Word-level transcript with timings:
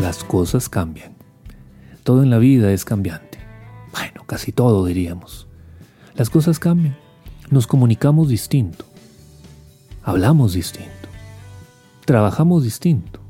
Las 0.00 0.24
cosas 0.24 0.68
cambian. 0.68 1.12
Todo 2.02 2.22
en 2.22 2.30
la 2.30 2.38
vida 2.38 2.72
es 2.72 2.84
cambiante. 2.84 3.38
Bueno, 3.92 4.24
casi 4.26 4.50
todo 4.50 4.84
diríamos. 4.84 5.46
Las 6.14 6.30
cosas 6.30 6.58
cambian. 6.58 6.96
Nos 7.50 7.66
comunicamos 7.66 8.28
distinto. 8.28 8.89
Hablamos 10.02 10.54
distinto. 10.54 10.88
Trabajamos 12.06 12.64
distinto. 12.64 13.20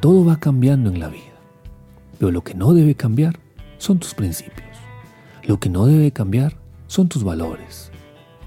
Todo 0.00 0.24
va 0.24 0.40
cambiando 0.40 0.88
en 0.88 0.98
la 0.98 1.08
vida. 1.08 1.24
Pero 2.18 2.30
lo 2.30 2.42
que 2.42 2.54
no 2.54 2.72
debe 2.72 2.94
cambiar 2.94 3.38
son 3.76 3.98
tus 3.98 4.14
principios. 4.14 4.66
Lo 5.44 5.60
que 5.60 5.68
no 5.68 5.84
debe 5.84 6.10
cambiar 6.10 6.56
son 6.86 7.08
tus 7.08 7.22
valores, 7.22 7.90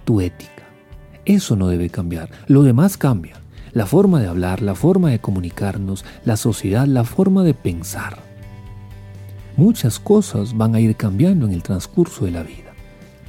tu 0.03 0.19
ética. 0.19 0.63
Eso 1.23 1.55
no 1.55 1.67
debe 1.67 1.91
cambiar. 1.91 2.31
Lo 2.47 2.63
demás 2.63 2.97
cambia. 2.97 3.35
La 3.71 3.85
forma 3.85 4.19
de 4.19 4.27
hablar, 4.27 4.63
la 4.63 4.73
forma 4.73 5.11
de 5.11 5.19
comunicarnos, 5.19 6.03
la 6.25 6.37
sociedad, 6.37 6.87
la 6.87 7.03
forma 7.03 7.43
de 7.43 7.53
pensar. 7.53 8.17
Muchas 9.57 9.99
cosas 9.99 10.57
van 10.57 10.73
a 10.73 10.79
ir 10.79 10.95
cambiando 10.95 11.45
en 11.45 11.53
el 11.53 11.61
transcurso 11.61 12.25
de 12.25 12.31
la 12.31 12.41
vida. 12.41 12.73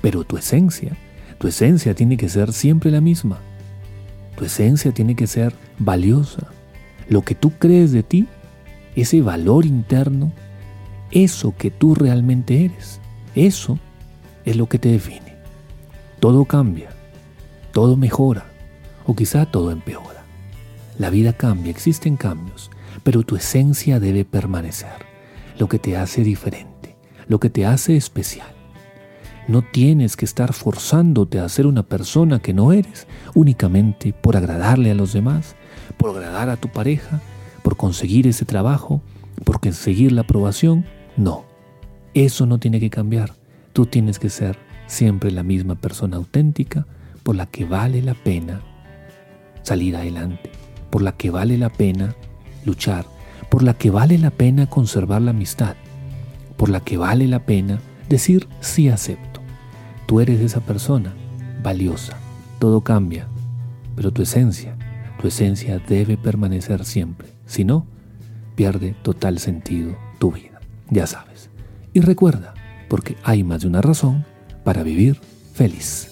Pero 0.01 0.25
tu 0.25 0.39
esencia, 0.39 0.97
tu 1.39 1.47
esencia 1.47 1.95
tiene 1.95 2.17
que 2.17 2.31
ser 2.31 2.55
siempre 2.55 2.91
la 2.91 3.03
misma. 3.03 3.39
Tu 4.37 4.45
esencia 4.45 4.93
tiene 4.93 5.15
que 5.15 5.27
ser 5.27 5.55
valiosa. 5.79 6.49
Lo 7.09 7.23
que 7.23 7.35
tú 7.35 7.53
crees 7.59 7.93
de 7.93 8.03
ti, 8.03 8.27
ese 8.97 9.21
valor 9.21 9.67
interno, 9.67 10.33
eso 11.11 11.55
que 11.57 11.71
tú 11.71 11.95
realmente 11.95 12.65
eres, 12.65 13.01
eso 13.35 13.79
es 14.45 14.57
lo 14.57 14.69
que 14.69 14.79
te 14.79 14.91
define. 14.91 15.37
Todo 16.21 16.45
cambia, 16.45 16.91
todo 17.73 17.97
mejora 17.97 18.47
o 19.05 19.15
quizá 19.15 19.47
todo 19.47 19.71
empeora. 19.71 20.25
La 20.99 21.11
vida 21.11 21.33
cambia, 21.33 21.71
existen 21.71 22.17
cambios, 22.17 22.71
pero 23.03 23.23
tu 23.23 23.37
esencia 23.37 23.99
debe 23.99 24.25
permanecer, 24.25 25.07
lo 25.59 25.69
que 25.69 25.79
te 25.79 25.97
hace 25.97 26.23
diferente, 26.23 26.97
lo 27.27 27.41
que 27.41 27.51
te 27.51 27.67
hace 27.67 27.97
especial. 27.97 28.62
No 29.49 29.63
tienes 29.63 30.17
que 30.17 30.25
estar 30.25 30.53
forzándote 30.53 31.41
a 31.41 31.49
ser 31.49 31.67
una 31.67 31.83
persona 31.83 32.39
que 32.39 32.55
no 32.55 32.73
eres 32.73 33.07
únicamente 33.35 34.13
por 34.13 34.37
agradarle 34.37 34.91
a 34.91 34.95
los 34.95 35.13
demás, 35.13 35.57
por 35.97 36.11
agradar 36.11 36.49
a 36.49 36.57
tu 36.57 36.69
pareja, 36.69 37.21
por 37.63 37.77
conseguir 37.77 38.27
ese 38.27 38.45
trabajo, 38.45 39.03
por 39.45 39.61
conseguir 39.61 40.13
la 40.13 40.23
aprobación. 40.23 40.85
No, 41.17 41.45
eso 42.15 42.47
no 42.47 42.59
tiene 42.59 42.79
que 42.81 42.91
cambiar. 42.91 43.35
Tú 43.73 43.87
tienes 43.87 44.19
que 44.19 44.31
ser 44.31 44.59
siempre 44.87 45.31
la 45.31 45.43
misma 45.43 45.75
persona 45.75 46.19
auténtica 46.19 46.87
por 47.23 47.37
la 47.37 47.47
que 47.47 47.65
vale 47.65 48.03
la 48.03 48.15
pena 48.15 48.61
salir 49.63 49.97
adelante, 49.97 50.51
por 50.91 51.03
la 51.03 51.13
que 51.13 51.31
vale 51.31 51.57
la 51.57 51.71
pena 51.71 52.15
luchar, 52.65 53.07
por 53.49 53.63
la 53.63 53.75
que 53.75 53.91
vale 53.91 54.19
la 54.19 54.31
pena 54.31 54.67
conservar 54.67 55.23
la 55.23 55.31
amistad, 55.31 55.77
por 56.57 56.69
la 56.69 56.81
que 56.81 56.97
vale 56.97 57.27
la 57.27 57.41
pena 57.41 57.81
decir 58.09 58.49
sí 58.61 58.89
acepto. 58.89 59.32
Tú 60.07 60.21
eres 60.21 60.41
esa 60.41 60.61
persona 60.61 61.15
valiosa, 61.63 62.17
todo 62.59 62.81
cambia, 62.81 63.27
pero 63.97 64.11
tu 64.11 64.23
esencia, 64.23 64.77
tu 65.21 65.29
esencia 65.29 65.79
debe 65.79 66.17
permanecer 66.17 66.85
siempre, 66.85 67.29
si 67.47 67.65
no, 67.65 67.87
pierde 68.55 68.95
total 69.03 69.39
sentido 69.39 69.97
tu 70.19 70.33
vida, 70.33 70.61
ya 70.91 71.07
sabes. 71.07 71.51
Y 71.93 72.01
recuerda, 72.01 72.55
porque 72.89 73.17
hay 73.23 73.45
más 73.45 73.63
de 73.63 73.69
una 73.69 73.81
razón 73.81 74.25
para 74.65 74.83
vivir 74.83 75.21
feliz. 75.55 76.12